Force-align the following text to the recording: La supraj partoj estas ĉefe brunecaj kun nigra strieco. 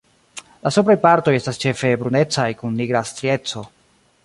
La 0.67 0.71
supraj 0.77 0.95
partoj 1.03 1.33
estas 1.41 1.61
ĉefe 1.65 1.93
brunecaj 2.05 2.49
kun 2.63 2.77
nigra 2.83 3.05
strieco. 3.13 3.67